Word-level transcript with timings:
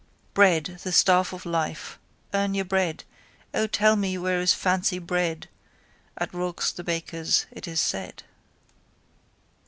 Bread, 0.33 0.79
the 0.81 0.91
staff 0.91 1.31
of 1.31 1.45
life, 1.45 1.99
earn 2.33 2.55
your 2.55 2.65
bread, 2.65 3.03
O 3.53 3.67
tell 3.67 3.95
me 3.95 4.17
where 4.17 4.41
is 4.41 4.51
fancy 4.51 4.97
bread, 4.97 5.47
at 6.17 6.33
Rourke's 6.33 6.71
the 6.71 6.83
baker's 6.83 7.45
it 7.51 7.67
is 7.67 7.79
said. 7.79 8.23